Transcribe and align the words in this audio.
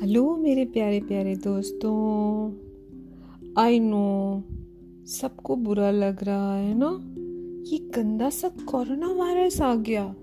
Hello 0.00 0.36
मेरे 0.36 0.64
प्यारे 0.64 1.00
प्यारे 1.00 1.36
दोस्तों 1.36 1.94
आई 3.58 3.80
नो 3.80 4.42
सबको 5.06 5.56
बुरा 5.56 5.90
लग 5.90 6.24
रहा 6.24 6.56
है 6.56 6.74
ना? 6.78 7.00
ये 7.70 7.78
गंदा 7.78 8.30
सा 8.30 8.48
कोरोना 8.48 9.06
वायरस 9.06 9.60
आ 9.60 9.74
गया 9.74 10.14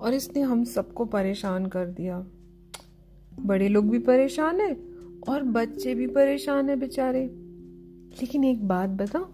और 0.00 0.14
इसने 0.14 0.42
हम 0.42 0.64
सबको 0.64 1.04
परेशान 1.04 1.66
कर 1.66 1.86
दिया। 1.86 2.26
बड़े 3.40 3.68
लोग 3.68 3.88
भी 3.88 3.98
परेशान 3.98 4.60
है 4.60 4.76
और 5.28 5.42
बच्चे 5.42 5.94
भी 5.94 6.06
परेशान 6.06 6.68
है 6.68 6.76
बेचारे। 6.76 7.26
लेकिन 8.22 8.44
एक 8.44 8.68
बात 8.68 8.90
बता, 8.90 9.28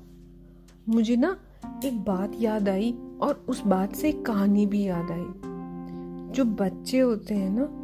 मुझे 0.89 1.17
ना 1.17 1.37
एक 1.85 2.01
बात 2.01 2.33
याद 2.41 2.69
आई 2.69 2.95
और 3.21 3.47
उस 3.49 3.67
बात 3.67 3.95
से 3.95 4.09
एक 4.09 4.27
कहानी 4.27 4.67
भी 4.67 4.83
याद 4.83 5.11
आई। 5.11 5.27
जो 6.33 6.45
बच्चे 6.45 6.99
होते 6.99 7.35
हैं 7.35 7.51
ना 7.51 7.83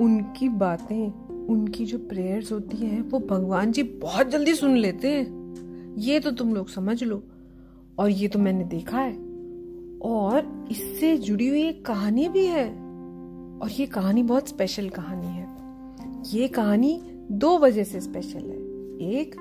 उनकी 0.00 0.48
बातें, 0.48 1.28
उनकी 1.46 1.84
जो 1.84 1.98
प्रेयर्स 1.98 2.52
होती 2.52 2.76
हैं, 2.76 3.02
वो 3.02 3.18
भगवान 3.18 3.72
जी 3.72 3.82
बहुत 3.82 4.28
जल्दी 4.28 4.54
सुन 4.54 4.76
लेते 4.76 5.08
हैं। 5.08 5.40
ये 5.98 6.20
तो 6.20 6.30
तुम 6.30 6.54
लोग 6.54 6.68
समझ 6.68 7.04
लो। 7.04 7.22
और 7.98 8.10
ये 8.10 8.28
तो 8.28 8.38
मैंने 8.38 8.64
देखा 8.64 8.98
है। 8.98 9.12
और 10.02 10.68
इससे 10.70 11.18
जुड़ी 11.18 11.48
हुई 11.48 11.68
एक 11.68 11.84
कहानी 11.84 12.28
भी 12.28 12.46
है। 12.46 12.68
और 13.58 13.70
ये 13.80 13.86
कहानी 13.86 14.22
बहुत 14.22 14.48
स्पेशल 14.48 14.88
कहानी 14.88 15.26
है। 15.26 15.48
ये 16.40 16.48
कहानी 16.48 17.02
दो 17.30 17.58
वजह 17.58 17.84
से 17.84 18.00
स्पेशल 18.00 18.38
है। 18.38 18.58
एक 19.10 19.34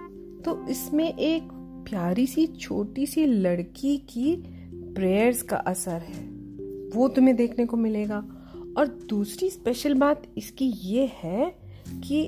तो 0.45 0.67
इसमें 0.67 1.17
एक 1.17 1.49
प्यारी 1.89 2.27
सी, 2.27 2.47
छोटी 2.47 3.05
सी 3.05 3.25
लड़की 3.25 3.97
की 3.97 4.43
प्रेयर्स 4.73 5.41
का 5.41 5.57
असर 5.57 6.01
है। 6.01 6.25
वो 6.95 7.07
तुम्हें 7.07 7.35
देखने 7.35 7.65
को 7.65 7.77
मिलेगा। 7.77 8.38
और 8.77 8.87
दूसरी 9.09 9.49
स्पेशल 9.49 9.93
बात 9.93 10.23
इसकी 10.37 10.65
ये 10.65 11.09
है 11.13 11.49
कि 12.03 12.23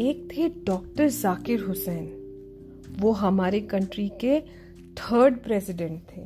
एक 0.00 0.28
थे 0.32 0.48
डॉक्टर 0.64 1.08
जाकिर 1.08 1.60
हुसैन। 1.60 2.96
वो 3.00 3.12
हमारे 3.12 3.60
कंट्री 3.60 4.08
के 4.24 4.40
थर्ड 4.94 5.36
प्रेसिडेंट 5.36 6.00
थे। 6.00 6.22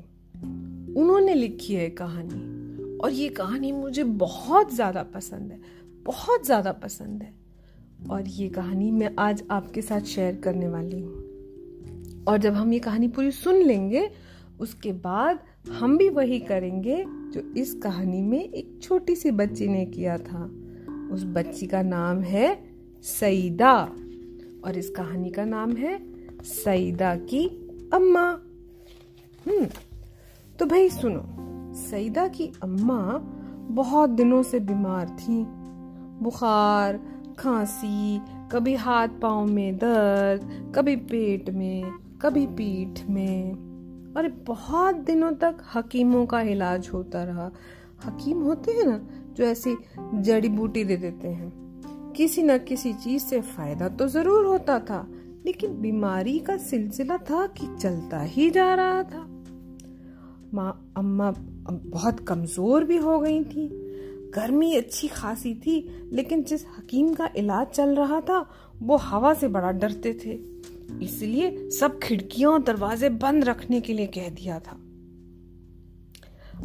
उन्होंने 1.00 1.34
लिखी 1.34 1.74
है 1.74 1.88
कहानी। 1.90 2.98
और 2.98 3.10
ये 3.10 3.28
कहानी 3.28 3.72
मुझे 3.72 4.04
बहुत 4.04 4.74
ज़्यादा 4.74 5.02
पसंद 5.02 5.52
है, 5.52 5.60
बहुत 6.02 6.44
ज़्यादा 6.46 6.72
पसंद 6.72 7.22
है। 7.22 7.32
और 8.10 8.28
ये 8.28 8.48
कहानी 8.48 8.90
मैं 8.90 9.14
आज 9.18 9.42
आपके 9.50 9.82
साथ 9.82 10.00
शेयर 10.00 10.36
करने 10.36 10.68
वाली 10.68 11.00
हूँ। 11.00 12.24
और 12.28 12.38
जब 12.38 12.54
हम 12.54 12.72
ये 12.72 12.78
कहानी 12.78 13.08
पूरी 13.08 13.30
सुन 13.30 13.62
लेंगे, 13.62 14.08
उसके 14.60 14.92
बाद 14.92 15.38
हम 15.66 15.98
भी 15.98 16.08
वही 16.08 16.38
करेंगे 16.40 17.04
जो 17.08 17.40
इस 17.56 17.74
कहानी 17.74 18.22
में 18.22 18.44
एक 18.44 18.78
छोटी 18.82 19.14
सी 19.14 19.30
बच्ची 19.30 19.68
ने 19.68 19.84
किया 19.86 20.18
था। 20.18 20.44
उस 21.12 21.24
बच्ची 21.24 21.66
का 21.66 21.82
नाम 21.82 22.20
है 22.20 22.64
सईदा 23.02 23.72
और 24.64 24.78
इस 24.78 24.90
कहानी 24.90 25.30
का 25.30 25.44
नाम 25.44 25.72
है 25.72 25.98
सईदा 26.42 27.14
की 27.16 27.46
अम्मा। 27.92 28.28
हम्म 29.46 29.66
तो 30.58 30.66
भाई 30.66 30.88
सुनो, 30.88 31.22
सईदा 31.74 32.28
की 32.28 32.52
अम्मा 32.62 33.18
बहुत 33.70 34.10
दिनों 34.10 34.42
से 34.42 34.60
बीमार 34.60 35.08
थी। 35.08 35.44
बुखार, 36.24 37.00
खांसी, 37.38 38.20
कभी 38.52 38.74
हाथ 38.74 39.08
पाँव 39.08 39.46
में 39.46 39.76
दर्द, 39.76 40.72
कभी 40.76 40.96
पेट 40.96 41.50
में, 41.50 41.92
कभी 42.22 42.46
पीठ 42.46 43.10
में। 43.10 43.71
और 44.16 44.28
बहुत 44.28 44.94
दिनों 44.94 45.32
तक 45.32 45.56
हकीमों 45.74 46.26
का 46.26 46.40
इलाज 46.40 46.88
होता 46.92 47.24
रहा। 47.24 47.50
हकीम 48.04 48.42
होते 48.42 48.72
हैं 48.72 48.84
ना, 48.84 49.00
जो 49.32 49.44
ऐसी 49.44 49.76
जड़ी 49.98 50.48
बूटी 50.48 50.84
दे 50.84 50.96
देते 50.96 51.28
हैं। 51.28 52.12
किसी 52.16 52.42
न 52.42 52.58
किसी 52.58 52.92
चीज़ 52.92 53.22
से 53.22 53.40
फ़ायदा 53.40 53.88
तो 53.88 54.08
ज़रूर 54.08 54.46
होता 54.46 54.78
था, 54.78 55.06
लेकिन 55.46 55.80
बीमारी 55.80 56.38
का 56.38 56.56
सिलसिला 56.56 57.16
था 57.16 57.46
कि 57.46 57.76
चलता 57.80 58.22
ही 58.22 58.50
जा 58.50 58.74
रहा 58.74 59.02
था। 59.02 59.26
माँ, 60.54 60.92
अम्मा 60.96 61.30
बहुत 61.70 62.20
कमज़ोर 62.20 62.84
भी 62.84 62.96
हो 62.96 63.18
गई 63.18 63.44
थी। 63.44 63.68
गर्मी 64.34 64.74
अच्छी 64.74 65.08
खासी 65.08 65.54
थी, 65.54 66.08
लेकिन 66.12 66.42
जिस 66.42 66.64
हकीम 66.66 67.14
का 67.14 67.28
इलाज 67.36 67.66
चल 67.66 67.94
रहा 67.96 68.20
था, 68.20 68.46
वो 68.82 68.96
हवा 68.96 69.34
से 69.34 69.48
बड़ा 69.48 69.70
डरते 69.72 70.12
थे। 70.26 70.51
इसलिए 71.00 71.70
सब 71.70 71.98
खिड़कियाँ 71.98 72.52
और 72.52 72.62
दरवाजे 72.62 73.08
बंद 73.08 73.44
रखने 73.44 73.80
के 73.80 73.92
लिए 73.92 74.06
कह 74.06 74.28
दिया 74.28 74.58
था। 74.58 74.78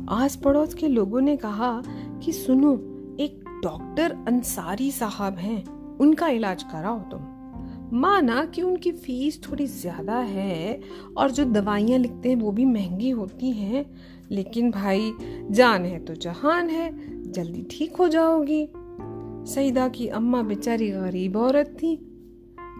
आस 0.10 0.36
पड़ोस 0.36 0.74
के 0.74 0.88
लोगों 0.88 1.22
ने 1.22 1.36
कहा 1.38 1.82
कि 2.24 2.32
सुनो, 2.32 2.74
एक 3.20 3.44
डॉक्टर 3.64 4.12
अंसारी 4.28 4.92
साहब 4.92 5.38
हैं, 5.38 5.64
उनका 5.98 6.28
इलाज 6.28 6.64
कराओ 6.64 7.00
तुम। 7.00 7.36
माना 7.94 8.44
कि 8.46 8.62
उनकी 8.62 8.92
फ़ीस 8.92 9.42
थोड़ी 9.44 9.66
ज़्यादा 9.68 10.18
है 10.18 10.82
और 11.18 11.32
जो 11.32 11.46
दवाइयाँ 11.46 12.00
लिखते 12.00 12.30
हैं 12.30 12.36
वो 12.36 12.52
भी 12.52 12.66
महँगी 12.66 13.10
होती 13.10 13.52
हैं, 13.52 13.86
लेकिन 14.32 14.72
भाई, 14.72 15.12
जान 15.52 15.86
है 15.86 16.00
तो 16.00 16.16
जहान 16.16 16.70
है, 16.70 16.92
जल्दी 17.32 17.68
ठीक 17.72 17.96
हो 17.96 18.08
जाओगी। 18.08 18.68
सईदा 19.54 19.88
की 19.88 20.08
अम्मा 20.08 20.42
बेचारी 20.42 20.90
गरीब 20.90 21.38
औरत 21.38 21.78
थी, 21.84 21.96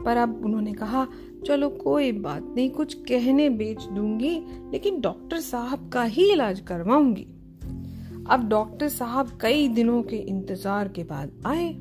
पर 0.06 0.18
अब 0.18 0.42
उन्होंने 0.46 0.74
कहा 0.74 1.08
चलो 1.46 1.70
कोई 1.70 2.12
बात 2.12 2.54
नहीं, 2.56 2.70
कुछ 2.70 2.94
कहने 2.94 3.50
बेच 3.50 3.84
दूँगी, 3.84 4.40
लेकिन 4.72 5.02
डॉक्टर 5.02 5.40
साहब 5.40 5.90
का 5.90 6.04
ही 6.04 6.32
इलाज 6.32 6.60
करवाऊँगी। 6.60 7.28
अब 8.30 8.48
डॉक्टर 8.50 8.90
साहब 8.90 9.38
कई 9.42 9.68
दिनों 9.68 10.04
के 10.04 10.16
इंतज़ार 10.16 10.88
के 10.88 11.04
बाद 11.04 11.32
आए। 11.46 11.76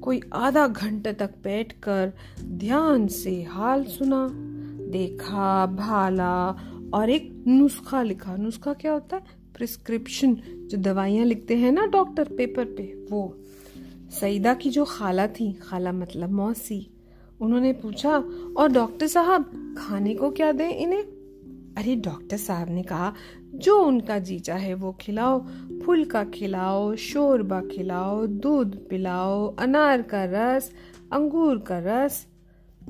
कोई 0.00 0.20
आधा 0.32 0.66
घंटे 0.66 1.12
तक 1.12 1.30
बैठकर 1.44 2.12
ध्यान 2.42 3.06
से 3.06 3.42
हाल 3.42 3.84
सुना, 3.84 4.28
देखा, 4.90 5.66
भाला, 5.66 6.56
और 6.94 7.10
एक 7.10 7.44
नुस्खा 7.48 8.02
लिखा। 8.02 8.36
नुस्खा 8.36 8.72
क्या 8.72 8.92
होता 8.92 9.16
है? 9.16 9.22
प्रिस्क्रिप्शन। 9.56 10.34
जो 10.66 10.78
दवाइयाँ 10.78 11.24
लिखते 11.24 11.56
हैं 11.56 11.72
ना 11.72 11.86
डॉक्टर, 11.86 12.24
पेपर 12.24 12.64
पे, 12.64 13.06
वो। 13.10 13.38
सईदा 14.20 14.54
की 14.54 14.70
जो 14.70 14.84
खाला 14.84 15.26
थी, 15.26 15.52
खाला 15.52 15.92
मतलब 15.92 16.30
मौसी। 16.30 16.90
उन्होंने 17.40 17.72
पूछा, 17.72 18.24
और 18.56 18.72
डॉक्टर 18.72 19.06
साहब, 19.06 19.74
खाने 19.78 20.14
को 20.14 20.30
क्या 20.30 20.52
दें 20.52 20.70
इन्हें? 20.70 21.02
अरे, 21.78 21.96
डॉक्टर 21.96 22.36
साहब 22.36 22.70
ने 22.70 22.82
कहा, 22.82 23.14
जो 23.54 23.82
उनका 23.82 24.18
जी 24.18 24.38
चाहे 24.38 24.74
वो 24.74 24.92
खिलाओ। 25.00 25.46
फूल 25.84 26.04
का 26.04 26.24
खिलाओ, 26.24 26.94
शोरबा 26.94 27.60
खिलाओ, 27.60 28.26
दूध 28.26 28.88
पिलाओ, 28.88 29.56
अनार 29.56 30.02
का 30.02 30.24
रस, 30.24 30.72
अंगूर 31.12 31.58
का 31.58 31.78
रस। 31.78 32.26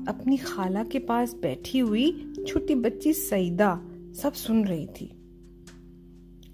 अपनी 0.07 0.37
खाला 0.37 0.83
के 0.83 0.99
पास 0.99 1.35
बैठी 1.41 1.79
हुई 1.79 2.33
छोटी 2.47 2.75
बच्ची 2.75 3.13
सईदा 3.13 3.81
सब 4.21 4.33
सुन 4.33 4.65
रही 4.65 4.87
थी। 4.87 5.20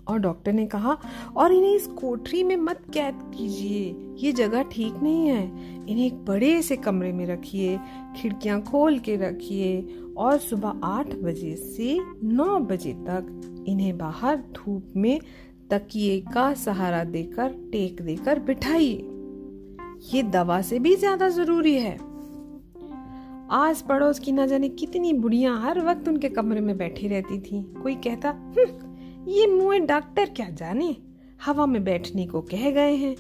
और 0.10 0.20
डॉक्टर 0.20 0.54
ने 0.54 0.66
कहा 0.66 0.98
और 1.38 1.54
इन्हें 1.54 1.74
इस 1.76 1.88
कोठरी 1.98 2.44
में 2.44 2.56
मत 2.58 2.82
कैद 2.94 3.20
कीजिए। 3.36 3.96
ये 4.18 4.32
जगह 4.32 4.64
ठीक 4.72 4.94
नहीं 5.04 5.28
है। 5.28 5.44
इन्हें 5.88 6.06
एक 6.06 6.24
बड़े 6.26 6.62
से 6.62 6.76
कमरे 6.78 7.12
में 7.14 7.26
रखिए 7.26 7.78
खिड़कियाँ 8.18 8.62
खोल 8.62 9.00
के 9.00 9.16
रखिए 9.18 9.82
और 10.18 10.38
सुबह 10.38 10.80
आठ 10.84 11.14
बजे 11.16 11.56
से 11.56 11.98
नौ 12.24 12.60
बजे 12.62 12.94
तक 13.08 13.66
इन्हें 13.68 13.98
बाहर 13.98 14.38
धूप 14.56 14.94
में 14.98 15.20
तकिए 15.72 16.20
का 16.34 16.54
सहारा 16.56 17.04
देकर 17.06 17.50
टेक 17.72 18.02
देकर 18.02 18.40
बिठाइए। 18.40 19.14
ये 20.14 20.24
दवा 20.24 20.62
से 20.62 20.80
भी 20.80 20.96
ज़्यादा 20.96 21.30
ज़रूरी 21.30 21.74
है। 21.76 21.98
आस 23.52 23.82
पड़ोस 23.82 24.20
की 24.20 24.32
न 24.32 24.46
जाने 24.48 24.70
कितनी 24.70 25.12
बुढ़िया 25.14 25.54
हर 25.56 25.80
वक्त 25.80 26.08
उनके 26.08 26.30
कमरे 26.30 26.62
में 26.62 26.78
बैठी 26.78 27.08
रहती 27.08 27.40
थी। 27.40 27.62
कोई 27.84 27.96
कहता 27.98 28.30
हम्म, 28.30 28.87
ये 29.28 29.48
मुए 29.48 29.80
डॉक्टर 29.80 30.26
क्या 30.26 30.50
जाने? 30.50 30.96
हवा 31.46 31.66
में 31.66 31.84
बैठने 31.84 32.28
को 32.28 32.42
कह 32.42 32.72
गए 32.72 32.96
हैं। 32.96 33.16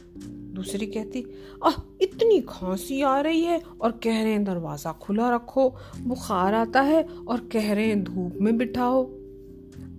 दूसरी 0.53 0.85
कहती 0.85 1.25
आ 1.63 1.71
इतनी 2.01 2.41
खांसी 2.41 3.01
आ 3.01 3.19
रही 3.19 3.41
है 3.41 3.61
और 3.81 3.91
कह 3.91 4.23
रहे 4.23 4.31
हैं, 4.31 4.43
दरवाज़ा 4.43 4.91
खुला 4.91 5.35
रखो, 5.35 5.75
बुखार 5.99 6.53
आता 6.53 6.81
है 6.81 7.03
और 7.27 7.49
कह 7.51 7.73
रहे 7.73 7.85
हैं, 7.85 8.03
धूप 8.03 8.37
में 8.41 8.57
बिठाओ। 8.57 9.03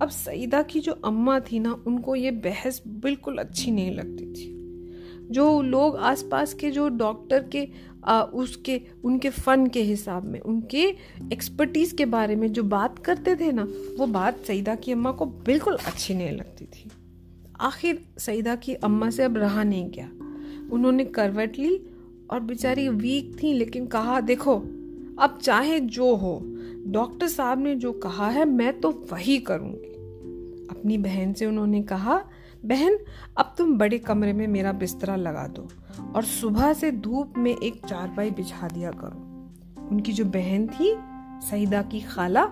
अब 0.03 0.09
सईदा 0.09 0.63
की 0.63 0.81
जो 0.81 0.93
अम्मा 0.93 1.41
थी 1.41 1.59
ना, 1.59 1.83
उनको 1.87 2.17
ये 2.17 2.31
बहस 2.31 2.83
बिल्कुल 2.87 3.39
अच्छी 3.39 3.71
नहीं 3.71 3.91
लगती 3.91 4.25
थी। 4.27 4.55
जो 5.31 5.63
लोग 5.63 5.97
आसपास 5.97 6.55
के, 6.55 6.71
जो 6.71 6.89
डॉक्टर 6.89 7.43
के 7.43 7.69
उसके, 8.13 8.81
उनके 9.05 9.31
फन 9.31 9.67
के 9.67 9.83
हिसाब 9.83 10.25
में, 10.25 10.41
उनके 10.41 10.95
एक्सपर्टीज 11.33 11.93
के 11.93 12.05
बारे 12.05 12.37
में 12.37 12.53
जो 12.53 12.63
बात 12.63 12.99
करते 12.99 13.37
थे 13.37 13.53
ना, 13.53 13.69
वो 13.99 14.07
बात 14.07 14.39
सईदा 14.47 14.75
की 14.75 14.93
अम्मा 14.93 15.13
को 15.13 15.27
बिल्कुल 15.27 15.77
अच्छी 15.87 16.15
नहीं 16.15 16.31
लगती 16.31 16.65
थी। 16.65 16.91
आखिर 17.61 18.05
सईदा 18.19 18.57
की 18.57 18.75
अम्मा 18.75 19.11
से 19.11 19.23
अब 19.23 19.37
रहा 19.37 19.63
नहीं 19.63 19.91
गया 19.91 20.11
उन्होंने 20.73 21.05
करवट 21.05 21.59
ली 21.59 21.87
और 22.31 22.41
बेचारी 22.41 22.89
वीक 22.89 23.43
थी, 23.43 23.53
लेकिन 23.53 23.87
कहा, 23.87 24.21
देखो, 24.21 24.57
अब 25.19 25.39
चाहे 25.43 25.81
जो 25.81 26.15
हो 26.15 26.43
डॉक्टर 26.87 27.29
साहब 27.29 27.61
ने 27.61 27.75
जो 27.75 27.93
कहा 27.93 28.29
है, 28.29 28.45
मैं 28.45 28.81
तो 28.81 29.09
वही 29.13 29.39
करूँगी। 29.39 29.89
अपनी 30.71 30.99
बहन 30.99 31.33
से 31.33 31.47
उन्होंने 31.47 31.83
कहा, 31.83 32.25
बहन, 32.65 32.99
अब 33.39 33.55
तुम 33.59 33.79
बड़े 33.79 33.99
कमरे 33.99 34.33
में 34.33 34.47
मेरा 34.47 34.73
बिस्तरा 34.73 35.17
लगा 35.17 35.47
दो। 35.47 35.69
और 36.17 36.25
सुबह 36.25 36.73
से 36.73 36.91
धूप 36.93 37.35
में 37.39 37.55
एक 37.57 37.87
चारपाई 37.87 38.31
बिछा 38.31 38.69
दिया 38.69 38.91
करो। 38.91 39.87
उनकी 39.89 40.13
जो 40.13 40.25
बहन 40.25 40.67
थी, 40.69 40.95
सईदा 41.41 41.83
की 41.83 42.01
खाला, 42.01 42.45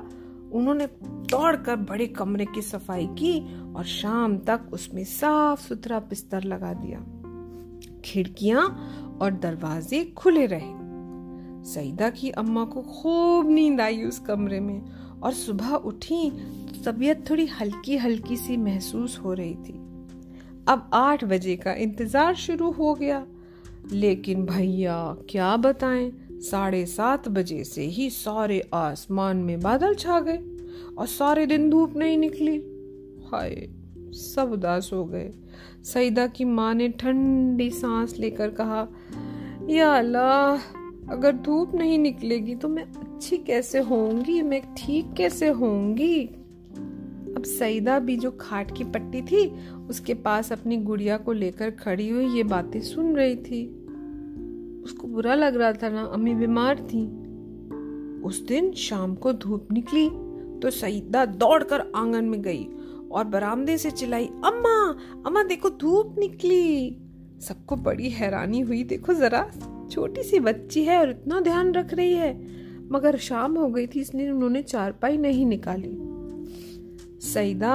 उन्होंने 0.52 0.86
दौड़कर 1.30 1.76
बड़े 1.76 2.06
कमरे 2.06 2.44
की 2.44 2.62
सफ़ाई 2.62 3.06
की 3.06 3.38
और 3.74 3.84
शाम 3.84 4.36
तक 4.38 4.68
उसमें 4.72 5.04
साफ़ 5.04 5.60
सुथरा 5.60 5.98
बिस्तर 6.00 6.44
लगा 6.44 6.72
दिया। 6.74 7.00
खिड़कियाँ 8.04 8.62
और 9.22 9.32
दरवाजे 9.32 10.04
खुले 10.16 10.46
रहे। 10.46 10.74
सईदा 11.64 12.10
की 12.10 12.30
अम्मा 12.30 12.64
को 12.64 12.82
खूब 12.82 13.50
नींद 13.50 13.80
आई 13.80 14.02
उस 14.04 14.18
कमरे 14.18 14.60
में 14.60 14.80
और 15.22 15.32
सुबह 15.32 15.74
उठी 15.74 16.30
तो 16.30 16.90
तबीयत 16.90 17.24
थोड़ी 17.30 17.46
हल्की 17.46 17.96
हल्की 17.96 18.36
सी 18.36 18.56
महसूस 18.56 19.18
हो 19.18 19.32
रही 19.32 19.54
थी। 19.54 19.72
अब 20.68 20.90
आठ 20.94 21.24
बजे 21.24 21.56
का 21.56 21.72
इंतज़ार 21.72 22.34
शुरू 22.34 22.70
हो 22.70 22.94
गया। 22.94 23.26
लेकिन 23.92 24.44
भैया, 24.46 25.16
क्या 25.30 25.56
बताएँ? 25.56 26.12
साढ़े 26.32 26.86
सात 26.86 27.28
बजे 27.28 27.64
से 27.64 27.82
ही 27.82 28.10
सारे 28.10 28.62
आसमान 28.74 29.36
में 29.36 29.60
बादल 29.60 29.94
छा 29.94 30.20
गए 30.20 30.38
और 30.98 31.06
सारे 31.06 31.46
दिन 31.46 31.70
धूप 31.70 31.96
नहीं 31.96 32.18
निकली। 32.18 32.56
हाय, 33.32 33.68
सब 34.12 34.50
उदास 34.52 34.90
हो 34.92 35.04
गए। 35.04 35.30
सईदा 35.84 36.26
की 36.26 36.44
माँ 36.44 36.74
ने 36.74 36.88
ठंडी 36.88 37.70
सांस 37.70 38.18
लेकर 38.18 38.50
कहा, 38.50 38.88
या 39.68 39.92
अल्लाह, 39.92 40.58
अगर 41.12 41.32
धूप 41.32 41.74
नहीं 41.74 41.98
निकलेगी 41.98 42.54
तो 42.54 42.68
मैं 42.68 42.84
अच्छी 42.84 43.36
कैसे 43.36 43.78
होंगी 43.78 44.42
मैं 44.42 44.74
ठीक 44.74 45.12
कैसे 45.12 45.48
होंगी 45.48 46.30
अब 47.36 47.42
सईदा 47.44 47.98
भी 47.98 48.16
जो 48.16 48.30
खाट 48.30 48.76
की 48.76 48.84
पट्टी 48.84 49.22
थी, 49.22 49.46
उसके 49.88 50.14
पास 50.14 50.52
अपनी 50.52 50.76
गुड़िया 50.76 51.16
को 51.16 51.32
लेकर 51.32 51.70
खड़ी 51.70 52.08
हुई 52.08 52.26
ये 52.26 52.42
बातें 52.42 52.80
सुन 52.80 53.16
रही 53.16 53.36
थी। 53.36 53.66
उसको 54.84 55.06
बुरा 55.06 55.34
लग 55.34 55.56
रहा 55.56 55.72
था 55.72 55.88
ना, 55.88 56.02
अम्मी 56.02 56.34
बीमार 56.34 56.78
थी। 56.80 57.06
उस 58.22 58.46
दिन 58.46 58.72
शाम 58.72 59.14
को 59.14 59.32
धूप 59.32 59.68
निकली 59.72 60.08
तो 60.60 60.70
सईदा 60.70 61.26
दौड़कर 61.26 61.80
आँगन 61.96 62.24
में 62.24 62.42
गई 62.42 62.66
और 63.12 63.24
बरामदे 63.24 63.78
से 63.78 63.90
चिल्लाई, 63.90 64.26
अम्मा 64.26 64.76
अम्मा, 65.26 65.42
देखो 65.42 65.70
धूप 65.70 66.16
निकली। 66.18 66.96
सबको 67.40 67.76
बड़ी 67.76 68.10
हैरानी 68.10 68.60
हुई, 68.60 68.82
देखो 68.84 69.14
जरा, 69.14 69.50
छोटी 69.90 70.22
सी 70.22 70.40
बच्ची 70.40 70.84
है 70.84 70.98
और 70.98 71.10
इतना 71.10 71.40
ध्यान 71.40 71.72
रख 71.72 71.94
रही 71.94 72.12
है। 72.12 72.34
मगर 72.90 73.16
शाम 73.16 73.56
हो 73.56 73.68
गई 73.68 73.86
थी, 73.86 74.00
इसलिए 74.00 74.30
उन्होंने 74.30 74.62
चारपाई 74.62 75.16
नहीं 75.16 75.46
निकाली। 75.46 76.15
सईदा 77.20 77.72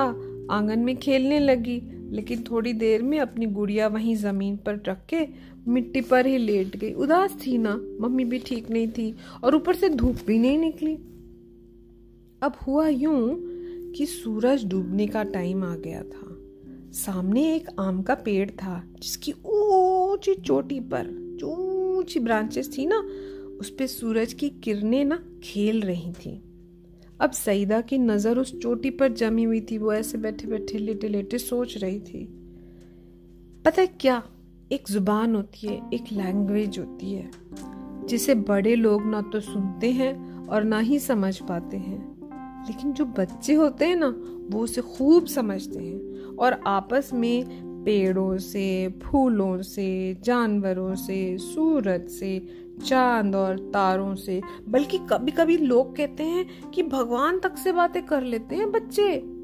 आँगन 0.52 0.80
में 0.80 0.98
खेलने 0.98 1.40
लगी, 1.40 1.82
लेकिन 2.12 2.44
थोड़ी 2.52 2.74
देर 2.74 3.02
में 3.02 3.20
अपनी 3.20 3.46
गुड़िया 3.46 3.88
वहीं 3.88 4.16
ज़मीन 4.16 4.58
पर 4.58 4.82
रख 4.88 5.06
के 5.06 5.28
मिट्टी 5.68 6.02
पर 6.02 6.26
ही 6.26 6.38
लेट 6.38 6.78
गई। 6.78 6.94
उदास 6.94 7.38
थी 7.48 7.58
ना, 7.58 7.76
मम्मी 8.02 8.26
भी 8.26 8.40
ठीक 8.40 8.70
नहीं 8.70 8.88
थी 8.88 9.16
और 9.44 9.56
ऊपर 9.56 9.76
से 9.76 9.90
धूप 9.90 10.16
भी 10.28 10.40
नहीं 10.40 10.58
निकली। 10.58 10.94
अब 12.44 12.54
हुआ 12.68 12.88
यूँ 12.88 13.48
कि 13.96 14.06
सूरज 14.06 14.66
डूबने 14.66 15.08
का 15.08 15.24
टाइम 15.24 15.64
आ 15.64 15.76
गया 15.76 16.04
था। 16.04 16.38
सामने 16.92 17.56
एक 17.56 17.68
आम 17.80 18.02
का 18.02 18.16
पेड़ 18.16 18.50
था, 18.50 18.84
जिसकी 19.02 19.32
ऊँची 19.32 20.34
चोटी 20.34 20.80
पर 20.80 21.08
जो 21.40 21.48
ऊँची 21.98 22.20
ब्रांचेस 22.20 22.78
थी 22.78 22.86
ना, 22.86 22.98
उस 23.60 23.70
पे 23.70 23.88
सूरज 23.88 24.34
की 24.34 24.50
किरणें 24.50 25.06
ना 25.06 25.24
खेल 25.44 25.82
रही 25.82 26.12
थी। 26.12 26.42
अब 27.22 27.32
सईदा 27.32 27.82
की 27.82 27.98
नज़र 27.98 28.38
उस 28.38 28.60
चोटी 28.60 28.90
पर 28.90 29.12
जमी 29.14 29.44
हुई 29.44 29.62
थी, 29.62 29.78
वो 29.78 29.94
ऐसे 29.94 30.18
बैठे 30.18 30.48
बैठे 30.48 30.78
लेटे 30.78 31.08
लेटे 31.08 31.38
सोच 31.38 31.78
रही 31.78 32.00
थी। 32.00 32.24
पता 33.66 33.82
है 33.82 33.88
क्या? 33.88 34.24
एक 34.72 34.88
ज़ुबान 34.92 35.36
होती 35.36 35.68
है, 35.68 35.82
एक 35.94 36.12
लैंग्वेज 36.12 36.80
होती 36.80 37.14
है, 37.14 37.32
जिसे 38.08 38.36
बड़े 38.36 38.76
लोग 38.76 39.06
ना 39.06 39.22
तो 39.22 39.40
सुनते 39.40 39.92
हैं 39.92 40.48
और 40.48 40.64
ना 40.64 40.80
ही 40.80 41.00
समझ 41.00 41.38
पाते 41.40 41.78
हैं। 41.78 42.00
लेकिन 42.68 42.94
जो 42.94 43.06
बच्चे 43.06 43.54
होते 43.54 43.86
हैं 43.86 43.96
ना, 43.96 44.08
वो 44.52 44.64
उसे 44.64 44.82
खूब 44.82 45.26
समझते 45.26 45.80
हैं 45.80 46.36
और 46.36 46.62
आपस 46.68 47.10
में 47.14 47.71
पेड़ों 47.86 48.38
से, 48.38 48.94
फूलों 49.04 49.62
से, 49.62 50.18
जानवरों 50.24 50.96
से, 50.96 51.38
सूरज 51.38 52.08
से, 52.10 52.48
चाँद 52.86 53.36
और 53.36 53.60
तारों 53.60 54.16
से। 54.16 54.42
बल्कि 54.70 54.98
कभी 54.98 55.32
कभी 55.32 55.58
लोग 55.58 55.96
कहते 55.96 56.24
हैं 56.24 56.72
कि 56.72 56.84
भगवान 56.84 57.40
तक 57.40 57.58
से 57.58 57.72
बातें 57.72 58.06
कर 58.06 58.22
लेते 58.22 58.56
हैं 58.56 58.72
बच्चे। 58.72 59.42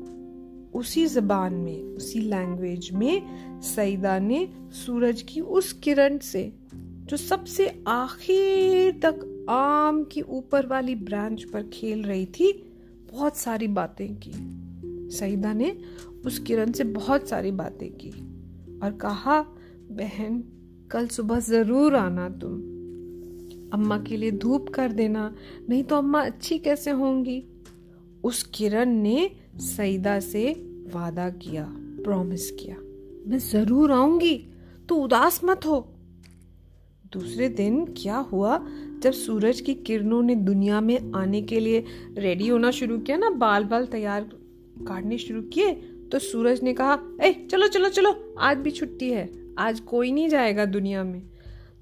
उसी 0.74 1.06
जबान 1.06 1.54
में, 1.54 1.84
उसी 1.84 2.19
लैंग्वेज 2.19 2.89
में 2.94 3.22
सईदा 3.62 4.19
ने 4.19 4.50
सूरज 4.72 5.22
की 5.22 5.42
उस 5.42 5.74
किरण 5.74 6.18
से, 6.18 6.54
जो 6.75 7.18
सबसे 7.18 7.83
आखिर 7.88 8.92
तक 8.92 9.45
आम 9.50 10.04
की 10.04 10.22
ऊपर 10.22 10.68
वाली 10.68 10.95
ब्रांच 10.95 11.44
पर 11.44 11.63
खेल 11.74 12.04
रही 12.04 12.25
थी, 12.25 12.74
बहुत 13.12 13.38
सारी 13.38 13.68
बातें 13.68 14.16
की। 14.16 14.31
सईदा 15.16 15.54
ने 15.54 15.78
उस 16.27 16.39
किरण 16.39 16.71
से 16.71 16.83
बहुत 16.83 17.27
सारी 17.29 17.51
बातें 17.53 17.89
की 17.94 18.09
और 18.79 18.97
कहा, 19.01 19.41
बहन, 19.91 20.44
कल 20.91 21.07
सुबह 21.07 21.39
ज़रूर 21.39 21.95
आना 21.95 22.29
तुम। 22.31 22.53
अम्मा 23.74 23.97
के 24.00 24.18
लिए 24.18 24.31
धूप 24.33 24.69
कर 24.69 24.91
देना, 24.91 25.33
नहीं 25.69 25.83
तो 25.83 25.95
अम्मा 25.95 26.21
अच्छी 26.21 26.57
कैसे 26.59 26.91
होंगी? 26.94 27.44
उस 28.24 28.44
किरण 28.53 28.89
ने 28.94 29.29
सईदा 29.62 30.19
से 30.21 30.51
वादा 30.94 31.29
किया 31.31 31.65
प्रॉमिस 32.03 32.50
किया, 32.51 32.75
मैं 33.27 33.39
ज़रूर 33.41 33.91
आऊँगी 33.91 34.35
तो 34.89 34.95
उदास 34.95 35.39
मत 35.44 35.65
हो। 35.65 35.80
दूसरे 37.13 37.50
दिन 37.50 37.83
क्या 37.97 38.18
हुआ, 38.31 38.57
जब 39.03 39.12
सूरज 39.13 39.62
की 39.62 39.73
किरणों 39.81 40.21
ने 40.21 40.35
दुनिया 40.35 40.80
में 40.81 41.12
आने 41.15 41.41
के 41.41 41.59
लिए 41.59 41.83
रेडी 42.18 42.47
होना 42.47 42.71
शुरू 42.71 42.97
किया 43.00 43.18
ना 43.18 43.30
बाल 43.38 43.63
बाल 43.63 43.85
तैयार 43.85 44.30
काटने 44.88 45.18
शुरू 45.18 45.41
किए 45.53 45.73
तो 46.12 46.19
सूरज 46.19 46.63
ने 46.63 46.74
कहा, 46.74 47.00
ए, 47.21 47.48
चलो 47.51 47.68
चलो 47.68 47.89
चलो, 47.89 48.36
आज 48.39 48.57
भी 48.57 48.71
छुट्टी 48.71 49.12
है, 49.12 49.30
आज 49.59 49.80
कोई 49.80 50.12
नहीं 50.12 50.30
जाएगा 50.30 50.65
दुनिया 50.65 51.04
में। 51.04 51.21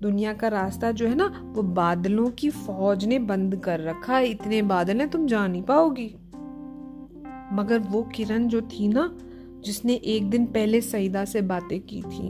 दुनिया 0.01 0.33
का 0.33 0.47
रास्ता 0.47 0.91
जो 0.91 1.07
है 1.07 1.15
ना, 1.15 1.41
वो 1.45 1.63
बादलों 1.63 2.29
की 2.29 2.49
फौज 2.49 3.05
ने 3.05 3.19
बंद 3.19 3.55
कर 3.55 3.79
रखा 3.79 4.17
है, 4.17 4.27
इतने 4.27 4.61
बादल 4.61 4.99
हैं, 4.99 5.09
तुम 5.09 5.27
जा 5.27 5.47
नहीं 5.47 5.61
पाओगी। 5.61 6.15
मगर 7.53 7.79
वो 7.79 8.03
किरण 8.03 8.47
जो 8.47 8.61
थी 8.61 8.87
ना, 8.87 9.17
जिसने 9.65 9.93
एक 9.93 10.29
दिन 10.29 10.45
पहले 10.45 10.81
सईदा 10.81 11.25
से 11.25 11.41
बातें 11.41 11.79
की 11.81 12.01
थी, 12.01 12.27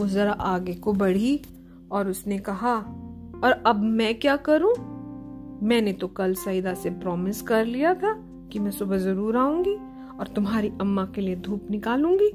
वो 0.00 0.06
जरा 0.06 0.32
आगे 0.32 0.74
को 0.74 0.92
बढ़ी 0.92 1.40
और 1.90 2.08
उसने 2.08 2.38
कहा, 2.38 2.76
और 3.44 3.62
अब 3.66 3.82
मैं 3.82 4.18
क्या 4.18 4.36
करूँ? 4.36 4.74
मैंने 5.62 5.92
तो 5.92 6.08
कल 6.08 6.34
सईदा 6.34 6.74
से 6.74 6.90
प्रॉमिस 6.90 7.42
कर 7.42 7.64
लिया 7.64 7.94
था 7.94 8.14
कि 8.52 8.58
मैं 8.58 8.70
सुबह 8.70 8.98
ज़रूर 8.98 9.36
आऊँगी 9.36 9.76
और 10.20 10.28
तुम्हारी 10.28 10.68
अम्मा 10.80 11.04
के 11.14 11.20
लिए 11.20 11.36
धूप 11.36 11.70
निकालूँगी। 11.70 12.28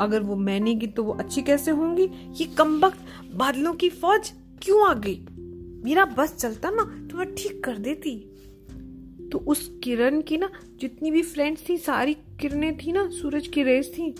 अगर 0.00 0.22
वो 0.22 0.36
मैंने 0.36 0.74
की 0.74 0.86
तो 0.86 1.04
वो 1.04 1.12
अच्छी 1.12 1.42
कैसे 1.42 1.70
होंगी? 1.70 2.08
ये 2.32 2.44
कमबख्त 2.44 2.98
बादलों 3.34 3.74
की 3.74 3.88
फौज 3.90 4.32
क्यों 4.62 4.88
आ 4.88 4.94
गई? 4.94 5.20
मेरा 5.84 6.04
बस 6.04 6.36
चलता 6.36 6.70
ना 6.70 7.08
तो 7.10 7.18
मैं 7.18 7.34
ठीक 7.34 7.64
कर 7.64 7.78
देती। 7.78 8.18
तो 9.32 9.38
उस 9.38 9.78
किरण 9.84 10.20
की 10.20 10.36
ना, 10.36 10.50
जितनी 10.80 11.10
भी 11.10 11.22
फ्रेंड्स 11.22 11.68
थी, 11.68 11.76
सारी 11.76 12.14
किरणें 12.14 12.76
थी 12.76 12.92
ना, 12.92 13.08
सूरज 13.10 13.46
की 13.46 13.62
रेस 13.62 13.92
थी, 13.98 14.14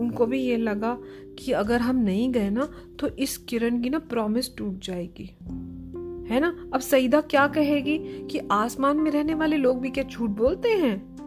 उनको 0.00 0.26
भी 0.26 0.40
ये 0.40 0.56
लगा 0.56 0.98
कि 1.38 1.52
अगर 1.52 1.80
हम 1.80 1.96
नहीं 1.96 2.30
गए 2.32 2.50
ना 2.50 2.68
तो 3.00 3.06
इस 3.08 3.36
किरण 3.36 3.80
की 3.82 3.90
ना 3.90 3.98
प्रॉमिस 3.98 4.56
टूट 4.56 4.84
जाएगी। 4.84 5.36
है 6.30 6.40
ना? 6.40 6.48
अब 6.74 6.80
सईदा 6.80 7.20
क्या 7.20 7.46
कहेगी 7.46 7.98
कि 7.98 8.40
आसमान 8.52 8.96
में 8.96 9.10
रहने 9.10 9.34
वाले 9.34 9.56
लोग 9.56 9.80
भी 9.80 9.90
क्या 9.90 10.04
झूठ 10.04 10.30
बोलते 10.30 10.68
हैं? 10.68 11.19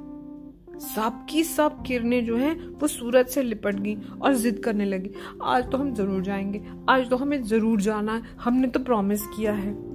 सब 0.80 1.26
की 1.30 1.44
सब 1.44 1.84
किरणें 1.84 2.26
जो 2.26 2.38
हैं, 2.38 2.68
वो 2.68 2.88
सूरज 2.88 3.28
से 3.28 3.44
लिपट 3.44 3.76
गई 3.76 3.98
और 4.22 4.34
जिद 4.34 4.60
करने 4.60 4.86
लगी। 4.86 5.12
आज 5.44 5.72
तो 5.72 5.78
हम 5.78 5.94
ज़रूर 5.94 6.22
जाएँगे। 6.22 6.64
आज 6.90 7.10
तो 7.10 7.16
हमें 7.16 7.44
ज़रूर 7.44 7.82
जाना 7.82 8.16
है। 8.16 8.22
हमने 8.44 8.68
तो 8.68 8.80
प्रॉमिस 8.80 9.22
किया 9.22 9.54
है। 9.54 9.94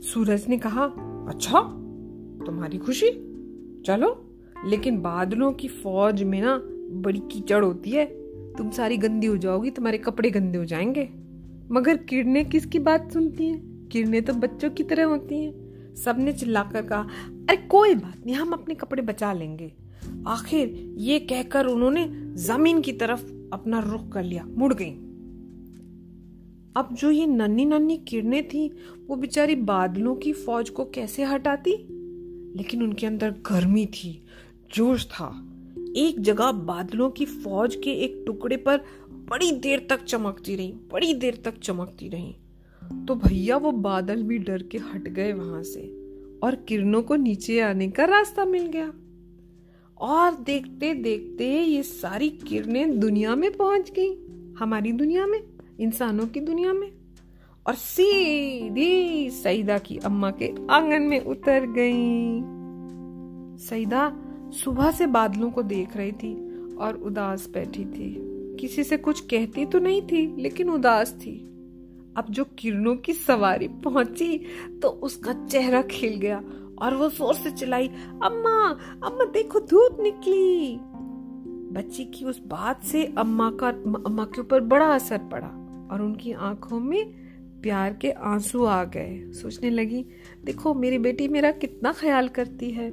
सूरज 0.00 0.46
ने 0.48 0.58
कहा 0.58 0.84
अच्छा 1.28 1.60
तुम्हारी 2.46 2.78
खुशी? 2.78 3.10
चलो, 3.86 4.38
लेकिन 4.66 5.00
बादलों 5.00 5.52
की 5.52 5.68
फौज 5.68 6.22
में 6.22 6.42
ना 6.42 6.62
बड़ी 6.90 7.18
कीचड़ 7.18 7.64
होती 7.64 7.90
है। 7.90 8.06
तुम 8.52 8.70
सारी 8.70 8.96
गंदी 8.96 9.26
हो 9.26 9.36
जाओगी, 9.36 9.70
तुम्हारे 9.70 9.98
कपड़े 9.98 10.30
गंदे 10.30 10.58
हो 10.58 10.64
जाएँगे। 10.64 11.08
मगर 11.70 11.96
किरणें 11.96 12.48
किसकी 12.48 12.78
बात 12.78 13.12
सुनती 13.12 13.46
हैं? 13.46 13.88
किरणें 13.88 14.22
तो 14.22 14.34
बच्चों 14.34 14.70
की 14.70 14.82
तरह 14.82 15.04
होती 15.04 15.44
हैं। 15.44 15.66
सबने 15.94 16.32
चिल्लाकर 16.32 16.82
कहा 16.82 17.06
अरे 17.48 17.56
कोई 17.56 17.94
बात 17.94 18.26
नहीं, 18.26 18.36
हम 18.36 18.52
अपने 18.52 18.74
कपड़े 18.74 19.02
बचा 19.02 19.32
लेंगे। 19.32 19.72
आखिर 20.26 20.94
ये 20.98 21.18
कहकर 21.18 21.66
उन्होंने 21.66 22.32
ज़मीन 22.36 22.80
की 22.80 22.92
तरफ़ 22.92 23.50
अपना 23.52 23.80
रुख 23.80 24.12
कर 24.12 24.22
लिया, 24.22 24.44
मुड़ 24.44 24.74
गई। 24.74 24.90
अब 26.76 26.88
जो 26.92 27.10
ये 27.10 27.26
नन्नी 27.26 27.64
नन्नी 27.64 27.96
किरणें 27.96 28.48
थी, 28.48 28.72
वो 29.06 29.16
बेचारी 29.16 29.54
बादलों 29.54 30.16
की 30.16 30.32
फौज 30.32 30.70
को 30.70 30.84
कैसे 30.84 31.24
हटाती? 31.24 31.70
लेकिन 32.56 32.82
उनके 32.82 33.06
अंदर 33.06 33.30
गर्मी 33.30 33.86
थी, 33.86 34.24
जोश 34.74 35.06
था। 35.06 35.52
एक 35.96 36.20
जगह 36.20 36.52
बादलों 36.52 37.10
की 37.10 37.24
फौज 37.24 37.76
के 37.76 37.90
एक 37.90 38.24
टुकड़े 38.26 38.56
पर 38.56 38.80
बड़ी 39.10 39.52
देर 39.52 39.86
तक 39.90 40.04
चमकती 40.04 40.56
रही, 40.56 40.72
बड़ी 40.72 41.14
देर 41.14 41.42
तक 41.44 41.58
चमकती 41.58 42.08
रही। 42.08 42.36
तो 43.06 43.14
भैया 43.14 43.56
वो 43.56 43.72
बादल 43.72 44.22
भी 44.22 44.38
डर 44.38 44.62
के 44.62 44.78
हट 44.78 45.08
गए 45.08 45.32
वहाँ 45.32 45.62
से। 45.62 46.05
और 46.46 46.54
किरणों 46.54 47.02
को 47.02 47.16
नीचे 47.16 47.60
आने 47.60 47.88
का 47.88 48.04
रास्ता 48.04 48.44
मिल 48.44 48.66
गया। 48.66 48.92
और 50.00 50.34
देखते 50.34 50.94
देखते 50.94 51.60
ये 51.60 51.82
सारी 51.82 52.28
किरणें 52.28 53.00
दुनिया 53.00 53.36
में 53.36 53.52
पहुँच 53.52 53.90
गई, 53.90 54.26
हमारी 54.58 54.92
दुनिया 54.92 55.26
में, 55.26 55.42
इंसानों 55.80 56.26
की 56.26 56.40
दुनिया 56.40 56.72
में। 56.72 56.92
और 57.66 57.74
सीधी 57.74 59.30
सईदा 59.30 59.78
की 59.78 59.96
अम्मा 59.96 60.30
के 60.30 60.52
आँगन 60.70 61.02
में 61.02 61.20
उतर 61.20 61.66
गई। 61.78 62.40
सईदा 63.64 64.16
सुबह 64.50 64.90
से 64.90 65.06
बादलों 65.06 65.50
को 65.50 65.62
देख 65.62 65.96
रही 65.96 66.12
थी 66.12 66.34
और 66.74 66.94
उदास 66.94 67.50
बैठी 67.54 67.84
थी। 67.84 68.16
किसी 68.60 68.84
से 68.84 68.96
कुछ 68.96 69.20
कहती 69.20 69.66
तो 69.66 69.78
नहीं 69.78 70.02
थी, 70.02 70.42
लेकिन 70.42 70.70
उदास 70.70 71.12
थी। 71.12 71.55
अब 72.16 72.26
जो 72.30 72.44
किरणों 72.44 72.96
की 72.96 73.12
सवारी 73.12 73.68
पहुँची 73.68 74.40
तो 74.82 74.88
उसका 74.88 75.46
चेहरा 75.46 75.82
खिल 75.82 76.14
गया 76.14 76.42
और 76.78 76.94
वो 76.94 77.08
ज़ोर 77.08 77.34
से 77.34 77.50
चिल्लाई, 77.50 77.88
अम्मा 78.22 78.68
अम्मा, 79.06 79.24
देखो, 79.24 79.60
धूप 79.60 79.96
निकली! 80.00 80.78
बच्ची 81.72 82.04
की 82.04 82.24
उस 82.24 82.40
बात 82.46 82.82
से 82.82 83.04
अम्मा 83.18 83.50
का, 83.50 83.68
अम्मा 83.68 84.24
के 84.24 84.40
ऊपर 84.40 84.60
बड़ा 84.60 84.86
असर 84.86 85.18
पड़ा 85.18 85.46
और 85.92 86.02
उनकी 86.02 86.32
आँखों 86.32 86.80
में 86.80 87.04
प्यार 87.62 87.92
के 87.92 88.10
आँसू 88.10 88.64
आ 88.64 88.84
गए। 88.84 89.32
सोचने 89.32 89.70
लगी, 89.70 90.06
देखो, 90.44 90.74
मेरी 90.74 90.98
बेटी 90.98 91.28
मेरा 91.28 91.50
कितना 91.50 91.92
ख्याल 91.92 92.28
करती 92.28 92.70
है। 92.70 92.90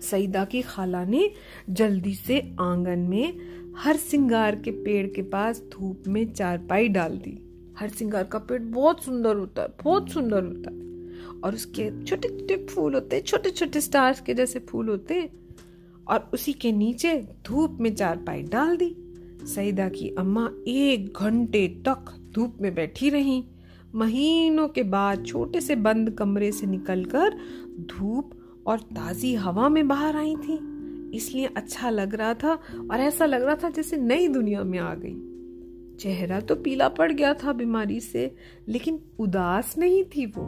सईदा 0.00 0.44
की 0.44 0.62
खाला 0.62 1.04
ने 1.04 1.30
जल्दी 1.70 2.14
से 2.14 2.56
आँगन 2.60 2.98
में 2.98 3.38
हर 3.76 3.96
सिंगार 3.96 4.56
के 4.56 4.70
पेड़ 4.70 5.06
के 5.06 5.22
पास 5.22 5.62
धूप 5.72 6.02
में 6.08 6.32
चारपाई 6.32 6.88
डाल 6.88 7.18
दी। 7.18 7.49
हर 7.80 7.88
सिंगार 7.88 8.24
का 8.24 8.38
पेड़ 8.38 8.62
बहुत 8.62 9.04
सुंदर 9.04 9.36
होता 9.36 9.62
है, 9.62 9.68
बहुत 9.84 10.10
सुंदर 10.10 10.44
होता 10.44 10.70
है। 10.70 10.80
और 11.40 11.54
उसके 11.54 12.04
छोटे 12.04 12.28
छोटे 12.28 12.66
फूल 12.66 12.94
होते 12.94 13.16
हैं 13.16 13.22
छोटे 13.22 13.50
छोटे 13.50 13.80
स्टार्स 13.80 14.20
के 14.20 14.34
जैसे 14.34 14.58
फूल 14.58 14.88
होते 14.88 15.14
हैं। 15.14 15.30
और 16.08 16.30
उसी 16.34 16.52
के 16.52 16.72
नीचे 16.72 17.28
धूप 17.46 17.78
में 17.80 17.94
चारपाई 17.94 18.42
डाल 18.42 18.76
दी। 18.76 18.96
सईदा 19.46 19.88
की 19.88 20.14
अम्मा 20.18 20.50
एक 20.68 21.12
घंटे 21.16 21.68
तक 21.68 22.30
धूप 22.34 22.56
में 22.60 22.74
बैठी 22.74 23.10
रही। 23.10 23.44
महीनों 23.94 24.68
के 24.68 24.82
बाद 24.82 25.26
छोटे 25.26 25.60
से 25.60 25.76
बंद 25.76 26.10
कमरे 26.10 26.52
से 26.52 26.66
निकलकर 26.66 27.30
धूप 27.80 28.30
और 28.66 28.78
ताजी 28.78 29.34
हवा 29.34 29.68
में 29.68 29.88
बाहर 29.88 30.16
आई 30.16 30.36
थी। 30.36 30.58
इसलिए 31.16 31.46
अच्छा 31.46 31.90
लग 31.90 32.14
रहा 32.14 32.34
था 32.34 32.52
और 32.90 33.00
ऐसा 33.00 33.26
लग 33.26 33.42
रहा 33.42 33.54
था 33.54 33.70
जैसे 33.70 33.96
नई 33.96 34.28
दुनिया 34.28 34.64
में 34.64 34.78
आ 34.78 34.94
गई। 34.94 35.29
चेहरा 36.00 36.40
तो 36.40 36.54
पीला 36.54 36.88
पड़ 36.88 37.12
गया 37.12 37.34
था 37.34 37.52
बीमारी 37.52 38.00
से, 38.00 38.34
लेकिन 38.68 39.00
उदास 39.18 39.78
नहीं 39.78 40.04
थी 40.04 40.26
वो। 40.26 40.42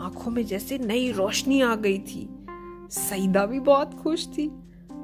आँखों 0.00 0.30
में 0.30 0.46
जैसे 0.46 0.78
नई 0.78 1.12
रोशनी 1.12 1.60
आ 1.60 1.74
गई 1.74 1.98
थी। 1.98 2.28
सईदा 2.90 3.46
भी 3.46 3.60
बहुत 3.60 3.94
खुश 3.94 4.28
थी। 4.28 4.48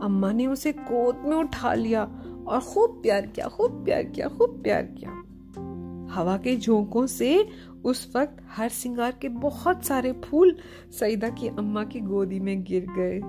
अम्मा 0.00 0.32
ने 0.32 0.46
उसे 0.46 0.72
गोद 0.72 1.16
में 1.26 1.36
उठा 1.36 1.74
लिया 1.74 2.04
और 2.46 2.60
खूब 2.60 2.90
प्यार 3.02 3.26
किया, 3.26 3.48
खूब 3.48 3.84
प्यार 3.84 4.02
किया, 4.02 4.28
खूब 4.28 4.62
प्यार 4.62 4.82
किया। 4.82 5.10
हवा 6.14 6.36
के 6.36 6.56
झोंकों 6.56 7.06
से 7.06 7.48
उस 7.84 8.12
वक्त 8.16 8.36
हर 8.50 8.68
सिंगार 8.68 9.18
के 9.20 9.28
बहुत 9.28 9.84
सारे 9.84 10.12
फूल 10.12 10.56
सईदा 11.00 11.28
की 11.28 11.48
अम्मा 11.48 11.84
की 11.84 12.00
गोदी 12.00 12.40
में 12.40 12.64
गिर 12.64 12.86
गए। 12.98 13.20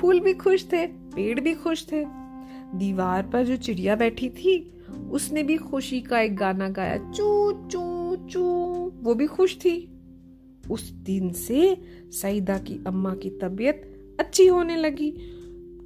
फूल 0.00 0.20
भी 0.20 0.34
खुश 0.34 0.64
थे, 0.72 0.86
पेड़ 0.86 1.40
भी 1.40 1.54
खुश 1.54 1.86
थे। 1.92 2.04
दीवार 2.74 3.22
पर 3.22 3.44
जो 3.44 3.56
चिड़िया 3.56 3.96
बैठी 3.96 4.28
थी 4.28 4.68
उसने 4.92 5.42
भी 5.42 5.56
खुशी 5.56 6.00
का 6.00 6.20
एक 6.20 6.36
गाना 6.36 6.68
गाया, 6.68 7.10
चू 7.10 7.52
चू 7.52 8.16
चू। 8.26 8.42
वो 9.02 9.14
भी 9.14 9.26
खुश 9.26 9.56
थी। 9.56 9.88
उस 10.70 10.90
दिन 10.90 11.32
से 11.32 11.76
सईदा 12.10 12.58
की 12.58 12.84
अम्मा 12.86 13.14
की 13.14 13.30
तबीयत 13.30 13.88
अच्छी 14.20 14.46
होने 14.46 14.76
लगी, 14.76 15.10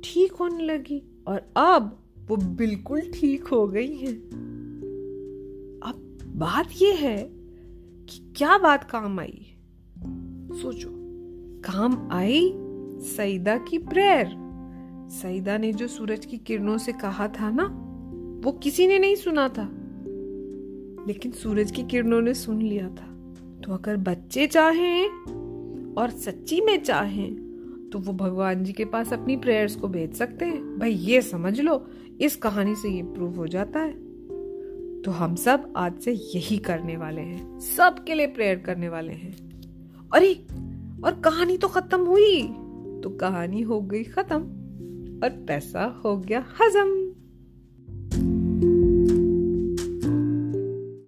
ठीक 0.05 0.33
होने 0.33 0.65
लगी 0.65 1.03
और 1.27 1.53
अब 1.57 1.99
वो 2.27 2.37
बिल्कुल 2.37 3.01
ठीक 3.01 3.47
हो 3.47 3.69
गई 3.69 3.97
है। 3.97 4.13
अब 5.81 6.19
बात 6.27 6.69
यह 6.83 6.95
है 6.95 7.31
कि 8.09 8.33
क्या 8.37 8.59
बात 8.59 8.91
काम 8.91 9.21
आई? 9.21 9.47
सोचो, 10.63 10.89
काम 11.73 12.09
आई 12.13 12.53
सईदा 13.01 13.59
की 13.59 13.79
प्रेयर। 13.79 14.47
सईदा 15.11 15.59
ने 15.59 15.73
जो 15.73 15.87
सूरज 15.87 16.27
की 16.27 16.39
किरणों 16.39 16.79
से 16.79 16.93
कहा 16.93 17.29
था 17.29 17.51
ना 17.51 17.83
वो 18.45 18.53
किसी 18.53 18.87
ने 18.87 18.99
नहीं 18.99 19.17
सुना 19.17 19.49
था। 19.49 19.69
लेकिन 21.09 21.33
सूरज 21.33 21.71
की 21.71 21.83
किरणों 21.83 22.23
ने 22.23 22.35
सुन 22.35 22.63
लिया 22.63 22.89
था। 22.89 23.35
तो 23.65 23.73
अगर 23.73 23.97
बच्चे 23.97 24.47
चाहें 24.47 25.09
और 25.95 26.11
सच्ची 26.11 26.61
में 26.61 26.83
चाहें 26.83 27.47
तो 27.93 27.99
वो 27.99 28.13
भगवान 28.13 28.65
जी 28.65 28.73
के 28.73 28.85
पास 28.85 29.13
अपनी 29.13 29.37
प्रेयर्स 29.37 29.77
को 29.77 29.89
भेज 29.89 30.15
सकते 30.15 30.45
हैं। 30.45 30.79
भाई, 30.79 30.93
ये 30.93 31.23
समझ 31.23 31.61
लो, 31.61 31.87
इस 32.21 32.37
कहानी 32.37 32.75
से 32.75 32.89
ये 32.89 33.03
प्रूव 33.03 33.37
हो 33.37 33.47
जाता 33.47 33.81
है। 33.81 33.93
तो 35.03 35.11
हम 35.11 35.35
सब 35.35 35.73
आज 35.77 36.01
से 36.01 36.13
यही 36.13 36.59
करने 36.59 36.97
वाले 36.97 37.21
हैं। 37.21 37.59
सबके 37.59 38.15
लिए 38.15 38.27
प्रेयर 38.27 38.59
करने 38.59 38.89
वाले 38.89 39.13
हैं। 39.13 39.61
अरे, 40.15 40.35
और 41.05 41.21
कहानी 41.25 41.59
तो 41.59 41.69
खत्म 41.69 42.01
हुई। 42.01 42.43
तो 43.03 43.17
कहानी 43.21 43.63
हो 43.63 43.81
गई 43.81 44.05
खत्म, 44.05 44.39
और 45.25 45.45
पैसा 45.49 46.01
हो 46.05 46.17
गया 46.17 46.45
हजम। 46.61 47.06